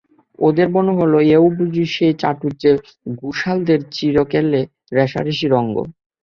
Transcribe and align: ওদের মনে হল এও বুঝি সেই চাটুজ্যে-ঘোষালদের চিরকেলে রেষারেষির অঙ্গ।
ওদের 0.39 0.67
মনে 0.75 0.91
হল 0.99 1.13
এও 1.31 1.45
বুঝি 1.57 1.83
সেই 1.95 2.13
চাটুজ্যে-ঘোষালদের 2.21 3.79
চিরকেলে 3.91 4.61
রেষারেষির 4.97 5.51
অঙ্গ। 5.55 5.75